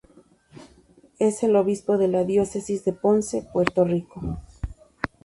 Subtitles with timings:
[1.19, 4.39] Es el obispo de la Diócesis de Ponce, Puerto Rico.